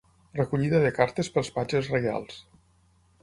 Recollida 0.37 0.79
de 0.85 0.91
cartes 0.99 1.29
pels 1.35 1.51
patges 1.59 1.91
reials. 1.97 2.39